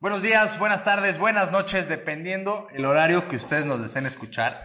[0.00, 4.58] Buenos días, buenas tardes, buenas noches, dependiendo el horario que ustedes nos deseen escuchar.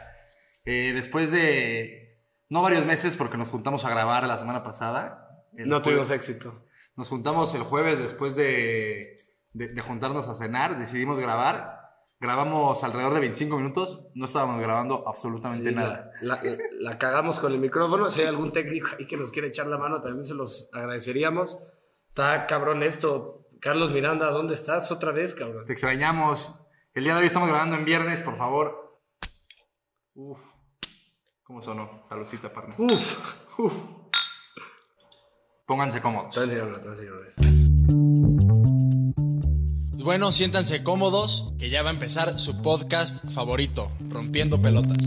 [0.66, 5.44] Eh, después de no varios meses, porque nos juntamos a grabar la semana pasada.
[5.54, 6.64] No tuvimos éxito.
[6.96, 9.18] Nos juntamos el jueves después de,
[9.52, 11.82] de- de juntarnos a cenar, decidimos grabar.
[12.22, 16.12] Grabamos alrededor de 25 minutos, no estábamos grabando absolutamente Sí, nada.
[16.22, 18.10] La, la- la cagamos con el micrófono.
[18.10, 21.60] Si hay algún técnico ahí que nos quiere echar la mano, también se los agradeceríamos.
[22.08, 23.42] Está cabrón esto.
[23.60, 25.66] Carlos Miranda, ¿dónde estás otra vez, cabrón?
[25.66, 26.60] Te extrañamos.
[26.94, 29.02] El día de hoy estamos grabando en viernes, por favor.
[30.14, 30.40] Uf,
[31.44, 32.06] ¿cómo sonó?
[32.10, 32.80] Saludcita, partner.
[32.80, 33.74] Uf, uf.
[35.66, 36.38] Pónganse cómodos.
[36.38, 36.80] Una.
[40.04, 44.98] Bueno, siéntanse cómodos, que ya va a empezar su podcast favorito, Rompiendo Pelotas.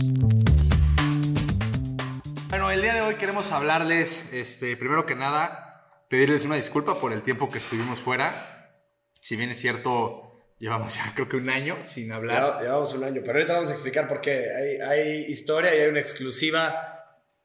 [2.49, 5.68] Bueno, el día de hoy queremos hablarles, este, primero que nada,
[6.09, 8.73] pedirles una disculpa por el tiempo que estuvimos fuera.
[9.21, 12.37] Si bien es cierto, llevamos ya creo que un año sin hablar.
[12.43, 14.45] Lleva- Llevamos un año, pero ahorita vamos a explicar por qué.
[14.53, 16.95] Hay, hay historia y hay una exclusiva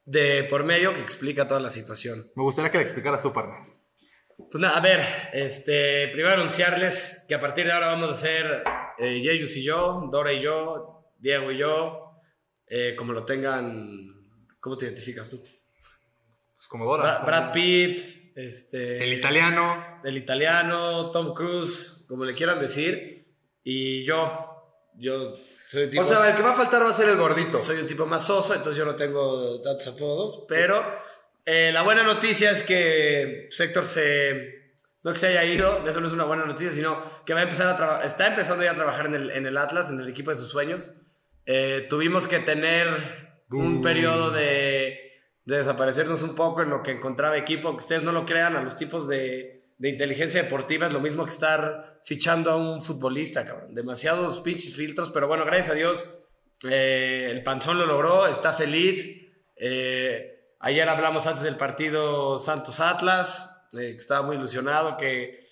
[0.04, 2.30] de por medio que explica toda la situación.
[2.34, 3.60] Me gustaría que le explicaras tu partner.
[4.50, 5.00] Pues nada, a ver,
[5.32, 8.64] este, primero anunciarles que a partir de ahora vamos a hacer
[8.98, 12.18] eh, Yeyus y yo, Dora y yo, Diego y yo,
[12.66, 13.96] eh, como lo tengan,
[14.60, 15.42] ¿cómo te identificas tú?
[16.56, 17.04] Pues como Dora.
[17.22, 20.00] Bra- Brad Pitt, este, El italiano.
[20.04, 23.26] el italiano, Tom Cruise, como le quieran decir,
[23.62, 24.32] y yo,
[24.96, 25.36] yo
[25.68, 27.58] soy un tipo, O sea, el que va a faltar va a ser el gordito.
[27.60, 30.82] soy un tipo más soso, entonces yo no tengo tantos apodos, pero
[31.46, 36.06] eh, la buena noticia es que Sector se, no que se haya ido, eso no
[36.08, 38.74] es una buena noticia, sino que va a empezar a trabajar, está empezando ya a
[38.74, 40.90] trabajar en el, en el Atlas, en el equipo de sus sueños.
[41.46, 42.88] Eh, tuvimos que tener
[43.50, 43.82] un Uh.
[43.82, 45.03] periodo de,
[45.44, 48.62] de desaparecernos un poco en lo que encontraba equipo, que ustedes no lo crean, a
[48.62, 53.44] los tipos de, de inteligencia deportiva es lo mismo que estar fichando a un futbolista,
[53.44, 53.74] cabrón.
[53.74, 56.18] Demasiados pinches filtros, pero bueno, gracias a Dios,
[56.70, 59.26] eh, el Panzón lo logró, está feliz.
[59.56, 65.42] Eh, ayer hablamos antes del partido Santos Atlas, eh, que estaba muy ilusionado, que...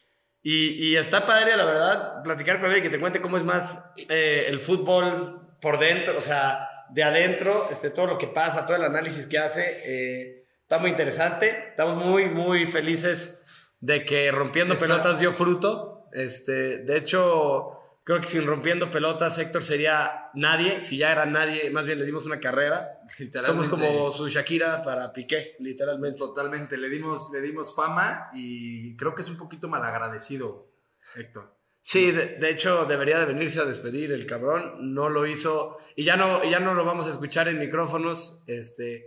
[0.45, 3.85] Y, está padre, la verdad, platicar con él y que te cuente cómo es más
[3.97, 8.77] eh, el fútbol por dentro, o sea, de adentro, este, todo lo que pasa, todo
[8.77, 9.81] el análisis que hace.
[9.85, 11.69] eh, está muy interesante.
[11.71, 13.43] Estamos muy, muy felices
[13.81, 16.07] de que Rompiendo Está- Pelotas dio fruto.
[16.13, 20.81] Este, de hecho, creo que sin Rompiendo Pelotas, Héctor sería nadie.
[20.83, 23.01] Si ya era nadie, más bien le dimos una carrera.
[23.45, 26.19] Somos como su Shakira para Piqué, literalmente.
[26.19, 30.71] Totalmente, le dimos, le dimos fama y creo que es un poquito malagradecido,
[31.17, 31.55] Héctor.
[31.85, 36.05] Sí, de, de hecho debería de venirse a despedir el cabrón, no lo hizo y
[36.05, 39.05] ya no, ya no lo vamos a escuchar en micrófonos, este,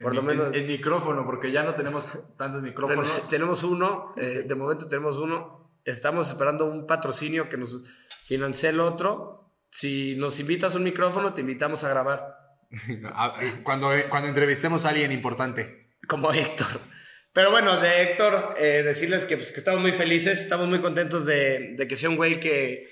[0.00, 2.08] por En lo menos En, en micrófono, porque ya no tenemos
[2.38, 3.28] tantos micrófonos.
[3.30, 7.84] tenemos uno, eh, de momento tenemos uno, estamos esperando un patrocinio que nos
[8.24, 12.38] financie el otro, si nos invitas un micrófono te invitamos a grabar,
[13.12, 13.34] A-
[13.64, 15.90] Cuando, cuando entrevistemos a alguien importante.
[16.08, 16.80] como Héctor.
[17.34, 21.26] Pero bueno, de Héctor, eh, decirles que, pues, que estamos muy felices, estamos muy contentos
[21.26, 22.88] de, de que sea un güey que,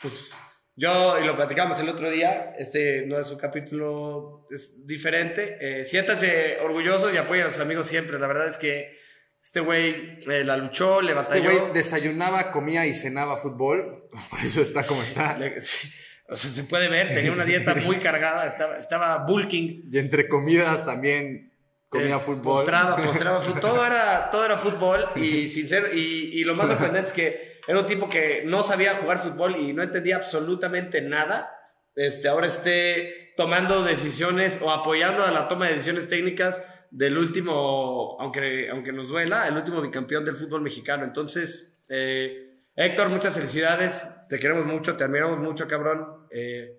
[0.00, 0.36] pues,
[0.76, 5.56] yo, y lo platicamos el otro día, este no es un capítulo es diferente.
[5.60, 8.18] Eh, siéntanse orgullosos y apoyen a sus amigos siempre.
[8.18, 8.96] La verdad es que
[9.42, 11.60] este güey eh, la luchó, le Este batalló.
[11.62, 13.84] güey desayunaba, comía y cenaba fútbol,
[14.30, 15.36] por eso está como está.
[15.38, 15.88] Le- sí,
[16.28, 19.88] o sea, se puede ver, tenía una dieta muy cargada, estaba, estaba bulking.
[19.92, 21.51] Y entre comidas también
[21.92, 22.42] comía Eh, fútbol.
[22.42, 23.60] Postraba, postraba fútbol.
[23.60, 25.86] Todo era, todo era fútbol y sincero.
[25.92, 29.56] Y, y lo más sorprendente es que era un tipo que no sabía jugar fútbol
[29.56, 31.54] y no entendía absolutamente nada.
[31.94, 36.60] Este, ahora esté tomando decisiones o apoyando a la toma de decisiones técnicas
[36.90, 41.04] del último, aunque, aunque nos duela, el último bicampeón del fútbol mexicano.
[41.04, 44.26] Entonces, eh, Héctor, muchas felicidades.
[44.28, 46.26] Te queremos mucho, te admiramos mucho, cabrón.
[46.30, 46.78] Eh,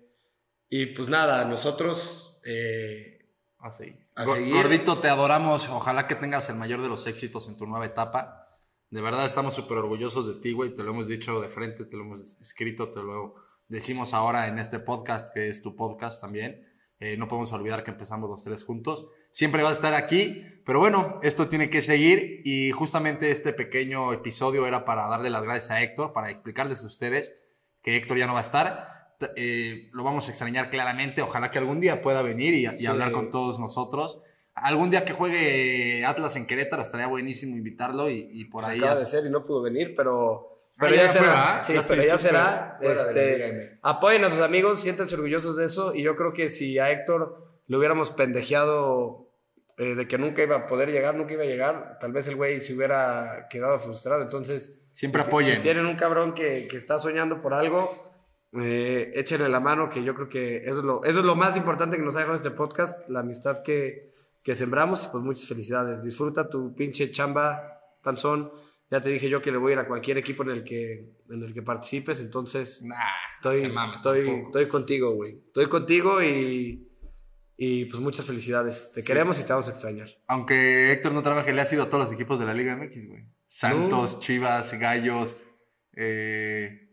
[0.68, 2.38] y pues nada, nosotros.
[2.44, 3.13] eh,
[3.64, 3.98] Así.
[4.14, 4.52] A seguir.
[4.52, 5.70] Gordito, te adoramos.
[5.70, 8.58] Ojalá que tengas el mayor de los éxitos en tu nueva etapa.
[8.90, 10.74] De verdad estamos súper orgullosos de ti, güey.
[10.74, 13.36] Te lo hemos dicho de frente, te lo hemos escrito, te lo
[13.68, 16.62] decimos ahora en este podcast, que es tu podcast también.
[17.00, 19.08] Eh, no podemos olvidar que empezamos los tres juntos.
[19.30, 24.12] Siempre va a estar aquí, pero bueno, esto tiene que seguir y justamente este pequeño
[24.12, 27.34] episodio era para darle las gracias a Héctor, para explicarles a ustedes
[27.82, 29.03] que Héctor ya no va a estar.
[29.36, 31.22] Eh, lo vamos a extrañar claramente.
[31.22, 32.86] Ojalá que algún día pueda venir y, y Sí.
[32.86, 34.20] hablar con todos nosotros.
[34.54, 38.78] Algún día que juegue Atlas en Querétaro estaría buenísimo invitarlo y, y por ahí.
[38.78, 41.60] acaba ya- de ser y no pudo venir, pero, Ah, pero ya será.
[41.68, 42.78] Ya pero ya será.
[42.80, 45.94] Este, apoyen a sus amigos, siéntanse orgullosos de eso.
[45.94, 49.28] Y yo creo que si a Héctor le hubiéramos pendejeado
[49.76, 52.36] eh, de que nunca iba a poder llegar, nunca iba a llegar, tal vez el
[52.36, 54.22] güey se hubiera quedado frustrado.
[54.22, 55.56] Entonces, Siempre Si- apoyen.
[55.56, 58.13] Si tienen un cabrón que, que está soñando por algo,
[58.60, 61.56] eh, échenle la mano, que yo creo que eso es, lo, eso es lo más
[61.56, 64.12] importante que nos ha dejado este podcast, la amistad que,
[64.42, 65.06] que sembramos.
[65.06, 66.02] Pues muchas felicidades.
[66.02, 68.52] Disfruta tu pinche chamba, panzón.
[68.90, 71.14] Ya te dije yo que le voy a ir a cualquier equipo en el que,
[71.28, 72.94] en el que participes, entonces Nah,
[73.34, 74.46] estoy, te mames estoy, tampoco.
[74.48, 75.42] estoy contigo, güey.
[75.46, 76.86] Estoy contigo y,
[77.56, 78.92] y pues muchas felicidades.
[78.94, 80.10] Te queremos y te vamos a extrañar.
[80.28, 83.08] Aunque Héctor no trabaje, le ha sido a todos los equipos de la Liga MX,
[83.08, 83.24] güey.
[83.46, 85.36] Santos, Chivas, Gallos,
[85.96, 86.83] eh,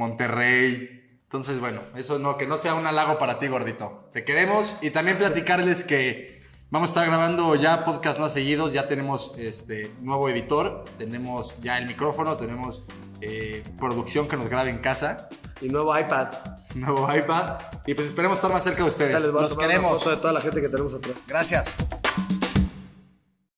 [0.00, 1.18] Monterrey.
[1.24, 4.08] Entonces, bueno, eso no, que no sea un halago para ti, gordito.
[4.12, 8.72] Te queremos y también platicarles que vamos a estar grabando ya podcast más seguidos.
[8.72, 12.82] Ya tenemos este nuevo editor, tenemos ya el micrófono, tenemos
[13.20, 15.28] eh, producción que nos grabe en casa,
[15.60, 16.28] Y nuevo iPad.
[16.74, 17.58] nuevo iPad.
[17.86, 19.12] Y pues esperemos estar más cerca de ustedes.
[19.12, 19.98] Ya les voy a Los tomar una queremos.
[19.98, 21.14] foto de toda la gente que tenemos atrás.
[21.28, 21.99] Gracias.